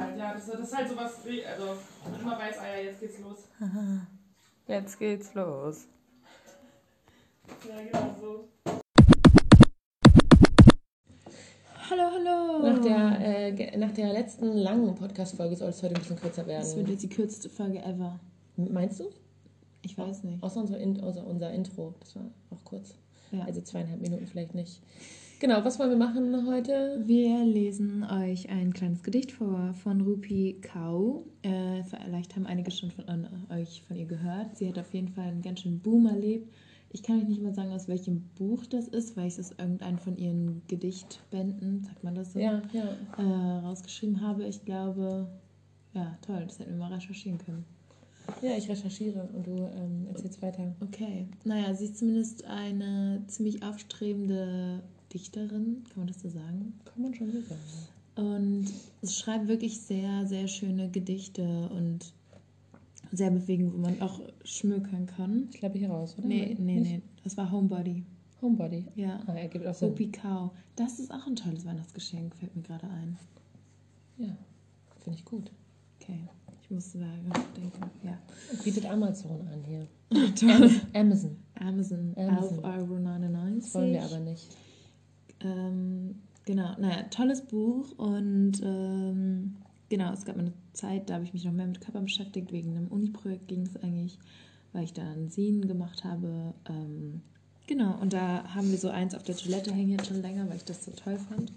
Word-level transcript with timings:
halt, 0.00 0.18
ja. 0.18 0.34
Das, 0.34 0.46
das 0.46 0.60
ist 0.60 0.76
halt 0.76 0.88
sowas, 0.88 1.12
also 1.24 1.76
man 2.10 2.20
immer 2.20 2.38
weiß, 2.38 2.58
ah 2.58 2.66
ja, 2.76 2.82
jetzt 2.84 3.00
geht's 3.00 3.18
los. 3.20 3.38
Jetzt 4.66 4.98
geht's 4.98 5.34
los. 5.34 5.86
Ja, 7.68 7.82
genau 7.82 8.14
so. 8.18 8.48
Hallo, 11.90 12.02
hallo. 12.10 12.62
Nach 12.62 12.80
der, 12.80 13.20
äh, 13.20 13.76
nach 13.76 13.92
der 13.92 14.12
letzten 14.14 14.54
langen 14.54 14.94
Podcast-Folge 14.94 15.54
soll 15.56 15.68
es 15.68 15.82
heute 15.82 15.94
ein 15.94 16.00
bisschen 16.00 16.16
kürzer 16.16 16.44
Das 16.44 16.68
wird 16.68 16.76
werden. 16.78 16.92
jetzt 16.92 17.02
die 17.02 17.10
kürzeste 17.10 17.50
Folge 17.50 17.82
ever. 17.82 18.18
Meinst 18.56 19.00
du? 19.00 19.10
Ich 19.82 19.98
weiß 19.98 20.22
nicht. 20.24 20.42
Außer 20.42 20.60
unser, 20.60 20.78
In 20.78 20.98
außer 21.02 21.26
unser 21.26 21.52
Intro. 21.52 21.94
Das 22.00 22.16
war 22.16 22.22
auch 22.50 22.64
kurz. 22.64 22.94
Ja. 23.32 23.44
Also 23.44 23.60
zweieinhalb 23.60 24.00
Minuten 24.00 24.26
vielleicht 24.26 24.54
nicht. 24.54 24.80
Genau, 25.44 25.62
was 25.62 25.78
wollen 25.78 25.90
wir 25.90 25.98
machen 25.98 26.46
heute? 26.46 27.02
Wir 27.04 27.44
lesen 27.44 28.02
euch 28.02 28.48
ein 28.48 28.72
kleines 28.72 29.02
Gedicht 29.02 29.30
vor 29.30 29.74
von 29.74 30.00
Rupi 30.00 30.58
Kau. 30.62 31.26
Äh, 31.42 31.82
vielleicht 31.82 32.34
haben 32.34 32.46
einige 32.46 32.70
schon 32.70 32.90
von 32.90 33.06
an, 33.10 33.28
euch 33.50 33.82
von 33.86 33.94
ihr 33.94 34.06
gehört. 34.06 34.56
Sie 34.56 34.66
hat 34.66 34.78
auf 34.78 34.94
jeden 34.94 35.08
Fall 35.08 35.24
einen 35.26 35.42
ganz 35.42 35.60
schönen 35.60 35.80
Boom 35.80 36.06
erlebt. 36.06 36.50
Ich 36.92 37.02
kann 37.02 37.20
euch 37.20 37.28
nicht 37.28 37.42
mal 37.42 37.52
sagen, 37.52 37.72
aus 37.72 37.88
welchem 37.88 38.22
Buch 38.38 38.64
das 38.64 38.88
ist, 38.88 39.18
weil 39.18 39.26
ich 39.26 39.34
es 39.38 39.50
aus 39.50 39.58
irgendeinem 39.58 39.98
von 39.98 40.16
ihren 40.16 40.62
Gedichtbänden, 40.66 41.84
sagt 41.84 42.02
man 42.02 42.14
das 42.14 42.32
so, 42.32 42.38
Ja, 42.38 42.62
ja. 42.72 42.96
äh, 43.18 43.58
rausgeschrieben 43.58 44.22
habe. 44.22 44.46
Ich 44.46 44.64
glaube, 44.64 45.28
ja, 45.92 46.16
toll, 46.26 46.44
das 46.46 46.58
hätten 46.58 46.70
wir 46.70 46.78
mal 46.78 46.94
recherchieren 46.94 47.36
können. 47.36 47.66
Ja, 48.40 48.56
ich 48.56 48.66
recherchiere 48.70 49.28
und 49.34 49.46
du 49.46 49.56
ähm, 49.56 50.06
erzählst 50.08 50.40
weiter. 50.40 50.74
Okay, 50.80 51.28
naja, 51.44 51.74
sie 51.74 51.84
ist 51.84 51.98
zumindest 51.98 52.46
eine 52.46 53.22
ziemlich 53.26 53.62
aufstrebende 53.62 54.82
Dichterin, 55.14 55.84
kann 55.88 55.98
man 55.98 56.06
das 56.08 56.20
so 56.20 56.28
sagen? 56.28 56.74
Kann 56.84 57.02
man 57.02 57.14
schon 57.14 57.30
so 57.30 57.40
sagen. 57.40 57.60
Und 58.16 58.66
es 59.00 59.16
schreibt 59.18 59.48
wirklich 59.48 59.80
sehr, 59.80 60.26
sehr 60.26 60.48
schöne 60.48 60.90
Gedichte 60.90 61.68
und 61.72 62.12
sehr 63.12 63.30
bewegend, 63.30 63.72
wo 63.72 63.78
man 63.78 64.00
auch 64.02 64.20
schmökern 64.44 65.06
kann. 65.06 65.48
Ich 65.52 65.60
glaube 65.60 65.78
hier 65.78 65.90
raus, 65.90 66.16
oder? 66.18 66.26
Nee, 66.26 66.56
nee, 66.58 66.80
Nicht? 66.80 66.90
nee, 66.90 67.02
das 67.22 67.36
war 67.36 67.50
Homebody. 67.50 68.04
Homebody. 68.42 68.86
Ja. 68.96 69.20
Ah, 69.26 69.34
er 69.34 69.48
gibt 69.48 69.66
auch. 69.66 69.80
Rupi 69.80 70.10
Cow. 70.10 70.50
Das 70.76 70.98
ist 70.98 71.12
auch 71.12 71.26
ein 71.26 71.36
tolles 71.36 71.64
Weihnachtsgeschenk, 71.64 72.34
fällt 72.34 72.54
mir 72.56 72.62
gerade 72.62 72.88
ein. 72.88 73.16
Ja, 74.18 74.36
finde 75.00 75.18
ich 75.18 75.24
gut. 75.24 75.50
Okay, 76.00 76.28
ich 76.62 76.70
musste 76.70 76.98
da 76.98 77.06
denken. 77.56 77.90
Ja. 78.02 78.18
Bietet 78.64 78.86
Amazon 78.86 79.46
an 79.48 79.62
hier. 79.64 79.86
Toll. 80.34 80.70
Amazon. 80.92 81.36
Amazon, 81.54 82.14
Amazon. 82.16 82.58
11,99 82.60 82.64
Euro. 82.64 83.54
Das 83.60 83.74
wollen 83.74 83.92
wir 83.92 84.02
aber 84.02 84.18
nicht. 84.18 84.56
Ähm, 85.44 86.16
genau, 86.44 86.74
naja, 86.78 87.04
tolles 87.10 87.42
Buch 87.42 87.92
und 87.98 88.60
ähm, 88.62 89.56
genau, 89.88 90.12
es 90.12 90.24
gab 90.24 90.36
mal 90.36 90.42
eine 90.42 90.52
Zeit, 90.72 91.08
da 91.08 91.14
habe 91.14 91.24
ich 91.24 91.32
mich 91.32 91.44
noch 91.44 91.52
mehr 91.52 91.66
mit 91.66 91.80
Körper 91.80 92.00
beschäftigt, 92.00 92.52
wegen 92.52 92.76
einem 92.76 92.88
Uni-Projekt 92.88 93.48
ging 93.48 93.62
es 93.62 93.76
eigentlich, 93.76 94.18
weil 94.72 94.84
ich 94.84 94.92
da 94.92 95.02
einen 95.02 95.28
Sin 95.28 95.68
gemacht 95.68 96.04
habe. 96.04 96.54
Ähm, 96.68 97.22
genau, 97.66 97.96
und 98.00 98.12
da 98.12 98.54
haben 98.54 98.70
wir 98.70 98.78
so 98.78 98.88
eins 98.88 99.14
auf 99.14 99.22
der 99.22 99.36
Toilette 99.36 99.72
hängen 99.72 99.90
jetzt 99.90 100.06
schon 100.06 100.22
länger, 100.22 100.48
weil 100.48 100.56
ich 100.56 100.64
das 100.64 100.84
so 100.84 100.92
toll 100.92 101.18
fand. 101.18 101.52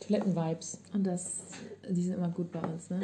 Toiletten-Vibes. 0.00 0.78
Und 0.94 1.04
das, 1.04 1.42
die 1.88 2.02
sind 2.02 2.14
immer 2.14 2.30
gut 2.30 2.50
bei 2.50 2.60
uns, 2.60 2.90
ne? 2.90 3.00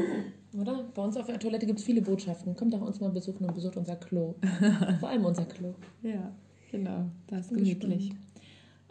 Oder? 0.58 0.84
Bei 0.94 1.02
uns 1.02 1.16
auf 1.16 1.26
der 1.26 1.38
Toilette 1.38 1.66
gibt 1.66 1.78
es 1.78 1.84
viele 1.84 2.00
Botschaften. 2.00 2.56
Kommt 2.56 2.72
doch 2.72 2.80
uns 2.80 3.00
mal 3.00 3.10
besuchen 3.10 3.44
und 3.46 3.54
besucht 3.54 3.76
unser 3.76 3.96
Klo. 3.96 4.34
Vor 5.00 5.08
allem 5.10 5.24
unser 5.24 5.44
Klo. 5.44 5.74
Ja, 6.02 6.32
genau, 6.70 7.04
das 7.26 7.50
ist 7.50 7.54
gemütlich. 7.54 8.10
gespannt. 8.10 8.26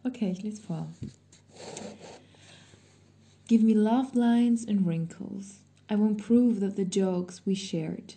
Okay, 0.06 0.30
ich 0.32 0.44
lese 0.44 0.60
vor. 0.60 0.88
Give 3.48 3.64
me 3.64 3.74
love 3.74 4.16
lines 4.16 4.64
and 4.64 4.86
wrinkles. 4.86 5.62
I 5.90 5.96
won't 5.96 6.24
prove 6.24 6.60
that 6.60 6.76
the 6.76 6.86
jokes 6.86 7.42
we 7.44 7.56
shared. 7.56 8.14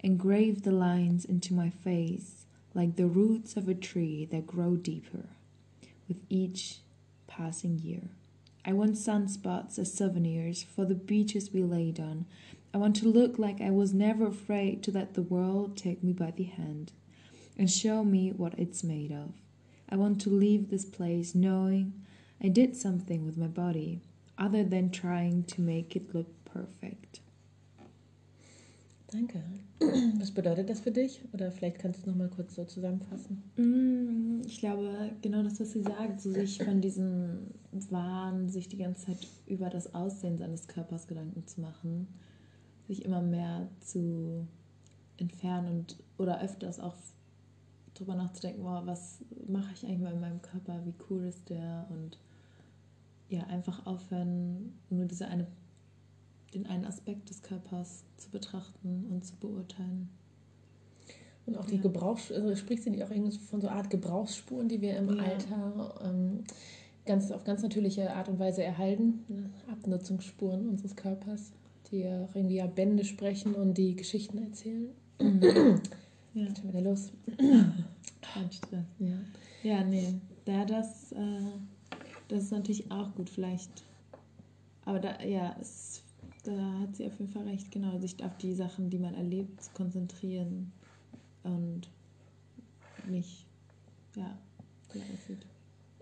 Engrave 0.00 0.64
the 0.64 0.72
lines 0.72 1.24
into 1.24 1.54
my 1.54 1.70
face 1.70 2.44
like 2.74 2.96
the 2.96 3.06
roots 3.06 3.56
of 3.56 3.68
a 3.68 3.74
tree 3.74 4.26
that 4.26 4.46
grow 4.46 4.76
deeper 4.76 5.30
with 6.08 6.18
each 6.28 6.80
passing 7.26 7.78
year. 7.78 8.10
I 8.66 8.74
want 8.74 8.96
sunspots 8.96 9.78
as 9.78 9.94
souvenirs 9.94 10.62
for 10.62 10.84
the 10.84 10.94
beaches 10.94 11.52
we 11.52 11.62
laid 11.62 11.98
on. 11.98 12.26
I 12.74 12.78
want 12.78 12.96
to 12.96 13.08
look 13.08 13.38
like 13.38 13.62
I 13.62 13.70
was 13.70 13.94
never 13.94 14.26
afraid 14.26 14.82
to 14.82 14.92
let 14.92 15.14
the 15.14 15.22
world 15.22 15.78
take 15.78 16.02
me 16.02 16.12
by 16.12 16.32
the 16.32 16.44
hand 16.44 16.92
and 17.56 17.70
show 17.70 18.04
me 18.04 18.30
what 18.30 18.58
it's 18.58 18.84
made 18.84 19.12
of. 19.12 19.43
I 19.94 19.96
want 19.96 20.20
to 20.22 20.30
leave 20.30 20.70
this 20.70 20.84
place 20.84 21.36
knowing 21.36 21.92
I 22.42 22.48
did 22.48 22.74
something 22.74 23.24
with 23.24 23.36
my 23.36 23.46
body 23.46 24.00
other 24.36 24.64
than 24.64 24.90
trying 24.90 25.44
to 25.44 25.60
make 25.60 25.94
it 25.94 26.12
look 26.12 26.26
perfect. 26.44 27.20
Danke. 29.12 29.40
Was 30.18 30.32
bedeutet 30.32 30.68
das 30.68 30.80
für 30.80 30.90
dich? 30.90 31.20
Oder 31.32 31.52
vielleicht 31.52 31.78
kannst 31.78 31.98
du 31.98 32.00
es 32.00 32.06
nochmal 32.08 32.28
kurz 32.28 32.56
so 32.56 32.64
zusammenfassen. 32.64 33.44
Mm, 33.56 34.42
Ich 34.44 34.58
glaube, 34.58 35.12
genau 35.22 35.44
das, 35.44 35.60
was 35.60 35.70
sie 35.70 35.82
sagt, 35.82 36.20
so 36.20 36.32
sich 36.32 36.58
von 36.58 36.80
diesem 36.80 37.52
Wahn, 37.90 38.48
sich 38.48 38.68
die 38.68 38.78
ganze 38.78 39.06
Zeit 39.06 39.28
über 39.46 39.70
das 39.70 39.94
Aussehen 39.94 40.38
seines 40.38 40.66
Körpers 40.66 41.06
Gedanken 41.06 41.46
zu 41.46 41.60
machen, 41.60 42.08
sich 42.88 43.04
immer 43.04 43.22
mehr 43.22 43.68
zu 43.78 44.48
entfernen 45.18 45.68
und 45.68 45.96
oder 46.18 46.42
öfters 46.42 46.80
auch 46.80 46.96
drüber 47.94 48.14
nachzudenken, 48.14 48.64
wow, 48.64 48.82
was 48.84 49.18
mache 49.46 49.72
ich 49.74 49.84
eigentlich 49.84 50.00
mal 50.00 50.12
in 50.12 50.20
meinem 50.20 50.42
Körper, 50.42 50.80
wie 50.84 50.94
cool 51.08 51.24
ist 51.24 51.48
der 51.48 51.86
und 51.90 52.18
ja, 53.28 53.44
einfach 53.44 53.86
aufhören, 53.86 54.74
nur 54.90 55.06
diese 55.06 55.26
eine, 55.28 55.46
den 56.52 56.66
einen 56.66 56.84
Aspekt 56.84 57.30
des 57.30 57.42
Körpers 57.42 58.04
zu 58.16 58.30
betrachten 58.30 59.06
und 59.10 59.24
zu 59.24 59.34
beurteilen. 59.36 60.08
Und 61.46 61.56
auch 61.56 61.66
die 61.66 61.76
Ja. 61.76 61.82
Gebrauchs... 61.82 62.32
Also 62.32 62.54
spricht 62.56 62.82
sie 62.82 62.90
nicht 62.90 63.02
auch 63.02 63.10
irgendwie 63.10 63.36
von 63.36 63.60
so 63.60 63.68
einer 63.68 63.76
Art 63.76 63.90
Gebrauchsspuren, 63.90 64.68
die 64.68 64.80
wir 64.80 64.96
im 64.96 65.16
Ja. 65.16 65.22
Alter 65.22 65.94
ähm, 66.04 66.44
ganz, 67.04 67.30
auf 67.30 67.44
ganz 67.44 67.62
natürliche 67.62 68.14
Art 68.14 68.28
und 68.28 68.38
Weise 68.38 68.62
erhalten? 68.62 69.24
Ne? 69.28 69.50
Abnutzungsspuren 69.70 70.68
unseres 70.68 70.96
Körpers, 70.96 71.52
die 71.90 72.06
auch 72.06 72.34
irgendwie 72.34 72.56
ja 72.56 72.66
Bände 72.66 73.04
sprechen 73.04 73.54
und 73.54 73.76
die 73.76 73.94
Geschichten 73.96 74.38
erzählen. 74.38 74.90
Ja. 76.34 76.46
Schon 76.54 76.68
wieder 76.68 76.80
los. 76.82 77.12
Kein 78.20 78.50
Stress. 78.50 78.86
Ja. 78.98 79.16
Ja, 79.62 79.84
nee. 79.84 80.14
Ja, 80.46 80.64
das, 80.64 81.12
äh, 81.12 81.40
das 82.28 82.44
ist 82.44 82.52
natürlich 82.52 82.90
auch 82.90 83.14
gut, 83.14 83.30
vielleicht. 83.30 83.84
Aber 84.84 84.98
da, 84.98 85.22
ja, 85.22 85.56
es, 85.60 86.02
da 86.42 86.52
hat 86.80 86.96
sie 86.96 87.06
auf 87.06 87.18
jeden 87.18 87.32
Fall 87.32 87.44
recht, 87.44 87.70
genau, 87.70 87.98
sich 87.98 88.22
auf 88.22 88.36
die 88.36 88.54
Sachen, 88.54 88.90
die 88.90 88.98
man 88.98 89.14
erlebt, 89.14 89.62
zu 89.62 89.70
konzentrieren 89.72 90.72
und 91.42 91.88
nicht, 93.08 93.46
ja, 94.16 94.36
wie 94.92 95.00
aussieht. 95.00 95.46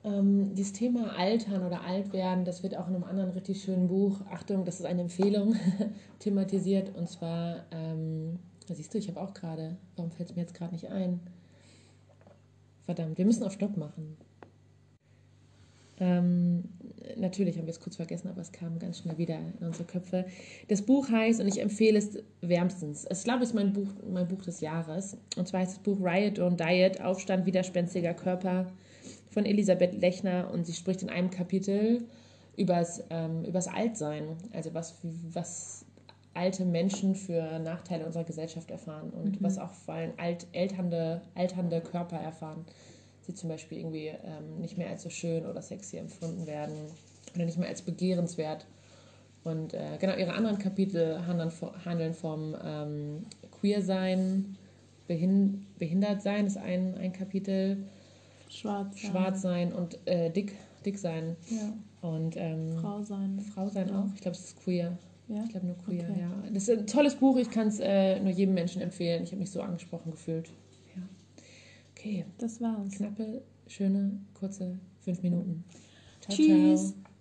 Ähm, 0.04 0.54
dieses 0.56 0.72
Thema 0.72 1.16
Altern 1.16 1.64
oder 1.64 1.82
Altwerden, 1.82 2.44
das 2.44 2.64
wird 2.64 2.76
auch 2.76 2.88
in 2.88 2.96
einem 2.96 3.04
anderen 3.04 3.30
richtig 3.30 3.62
schönen 3.62 3.86
Buch, 3.86 4.20
Achtung, 4.32 4.64
das 4.64 4.80
ist 4.80 4.86
eine 4.86 5.02
Empfehlung, 5.02 5.54
thematisiert. 6.18 6.96
Und 6.96 7.08
zwar, 7.08 7.64
ähm, 7.70 8.40
da 8.72 8.76
siehst 8.76 8.94
du, 8.94 8.98
ich 8.98 9.08
habe 9.08 9.20
auch 9.20 9.34
gerade, 9.34 9.76
warum 9.96 10.10
fällt 10.10 10.30
es 10.30 10.34
mir 10.34 10.40
jetzt 10.40 10.54
gerade 10.54 10.72
nicht 10.72 10.88
ein? 10.88 11.20
Verdammt, 12.86 13.18
wir 13.18 13.26
müssen 13.26 13.44
auf 13.44 13.52
Stopp 13.52 13.76
machen. 13.76 14.16
Ähm, 16.00 16.64
natürlich 17.18 17.58
haben 17.58 17.66
wir 17.66 17.72
es 17.72 17.80
kurz 17.80 17.96
vergessen, 17.96 18.28
aber 18.28 18.40
es 18.40 18.50
kam 18.50 18.78
ganz 18.78 19.00
schnell 19.00 19.18
wieder 19.18 19.38
in 19.60 19.66
unsere 19.66 19.84
Köpfe. 19.84 20.24
Das 20.68 20.80
Buch 20.80 21.10
heißt, 21.10 21.38
und 21.42 21.48
ich 21.48 21.60
empfehle 21.60 21.98
es 21.98 22.18
wärmstens, 22.40 23.04
es 23.04 23.24
glaube 23.24 23.40
ich 23.44 23.50
ist 23.50 23.54
mein 23.54 23.74
Buch, 23.74 23.88
mein 24.10 24.26
Buch 24.26 24.40
des 24.40 24.62
Jahres. 24.62 25.18
Und 25.36 25.46
zwar 25.46 25.60
heißt 25.60 25.72
das 25.72 25.82
Buch 25.82 25.98
Riot 26.00 26.38
Don't 26.38 26.56
Diet, 26.56 27.02
Aufstand 27.02 27.44
widerspenstiger 27.44 28.14
Körper 28.14 28.72
von 29.28 29.44
Elisabeth 29.44 30.00
Lechner. 30.00 30.50
Und 30.50 30.66
sie 30.66 30.72
spricht 30.72 31.02
in 31.02 31.10
einem 31.10 31.28
Kapitel 31.28 32.08
übers, 32.56 33.04
ähm, 33.10 33.44
übers 33.44 33.68
Altsein. 33.68 34.38
Also 34.54 34.72
was, 34.72 34.94
was 35.02 35.84
alte 36.34 36.64
Menschen 36.64 37.14
für 37.14 37.58
Nachteile 37.58 38.06
unserer 38.06 38.24
Gesellschaft 38.24 38.70
erfahren 38.70 39.10
und 39.10 39.40
Mhm. 39.40 39.44
was 39.44 39.58
auch 39.58 39.70
vor 39.72 39.94
allem 39.94 40.12
alt, 40.16 40.46
alternde, 40.54 41.20
alternde 41.34 41.80
Körper 41.80 42.16
erfahren. 42.16 42.64
Sie 43.20 43.34
zum 43.34 43.48
Beispiel 43.50 43.78
irgendwie 43.78 44.08
ähm, 44.08 44.60
nicht 44.60 44.78
mehr 44.78 44.88
als 44.88 45.02
so 45.02 45.10
schön 45.10 45.46
oder 45.46 45.62
sexy 45.62 45.96
empfunden 45.98 46.46
werden 46.46 46.74
oder 47.34 47.44
nicht 47.44 47.58
mehr 47.58 47.68
als 47.68 47.82
begehrenswert. 47.82 48.66
Und 49.44 49.74
äh, 49.74 49.98
genau, 50.00 50.16
ihre 50.16 50.32
anderen 50.34 50.58
Kapitel 50.58 51.26
handeln, 51.26 51.52
handeln 51.84 52.14
vom 52.14 52.56
ähm, 52.64 53.26
Queer-Sein, 53.60 54.56
Behin 55.08 55.66
behindert 55.78 56.22
sein 56.22 56.46
ist 56.46 56.56
ein, 56.56 56.94
ein 56.96 57.12
Kapitel, 57.12 57.84
Schwarz. 58.48 58.98
schwarz 58.98 59.42
sein 59.42 59.72
und 59.72 59.98
äh, 60.06 60.30
dick, 60.30 60.54
dick 60.86 60.96
sein. 60.96 61.36
Ja, 61.50 62.08
Und 62.08 62.36
ähm, 62.36 62.78
Frau 62.80 63.02
sein. 63.02 63.40
Frau 63.52 63.68
sein 63.68 63.88
Ja. 63.88 64.00
auch. 64.00 64.14
Ich 64.14 64.20
glaube, 64.20 64.36
es 64.36 64.44
ist 64.44 64.62
queer. 64.62 64.96
Ja. 65.34 65.42
Ich 65.44 65.50
glaube 65.50 65.66
nur 65.66 65.78
queer, 65.78 66.08
Okay. 66.10 66.20
ja. 66.20 66.30
Das 66.52 66.68
ist 66.68 66.78
ein 66.78 66.86
tolles 66.86 67.14
Buch, 67.16 67.36
ich 67.38 67.50
kann 67.50 67.68
es 67.68 67.80
äh, 67.80 68.20
nur 68.20 68.30
jedem 68.32 68.54
Menschen 68.54 68.82
empfehlen. 68.82 69.22
Ich 69.24 69.30
habe 69.30 69.40
mich 69.40 69.50
so 69.50 69.62
angesprochen 69.62 70.10
gefühlt. 70.10 70.50
Ja. 70.94 71.02
Okay, 71.96 72.24
Das 72.38 72.60
war's. 72.60 72.90
knappe, 72.92 73.42
schöne, 73.66 74.20
kurze 74.34 74.78
fünf 75.00 75.22
Minuten. 75.22 75.64
Ciao, 76.20 76.36
Tschüss. 76.36 76.90
ciao. 76.92 77.11